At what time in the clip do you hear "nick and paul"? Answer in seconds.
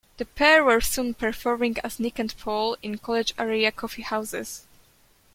1.99-2.75